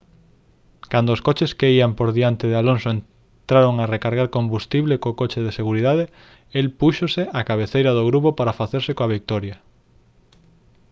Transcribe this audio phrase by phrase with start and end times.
[0.91, 5.39] cando os coches que ían por diante de alonso entraron a recargar combustible co coche
[5.45, 6.05] de seguridade
[6.59, 9.55] el púxose á cabeceira do grupo para facerse coa vitoria